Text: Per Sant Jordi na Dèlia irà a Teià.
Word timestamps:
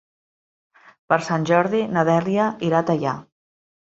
Per 1.11 1.19
Sant 1.27 1.43
Jordi 1.51 1.83
na 1.97 2.05
Dèlia 2.09 2.47
irà 2.69 2.79
a 2.79 2.87
Teià. 2.91 3.13